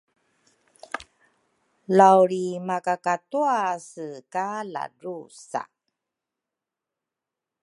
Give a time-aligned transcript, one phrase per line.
[1.97, 5.61] lawlriimakatuase ka latusa.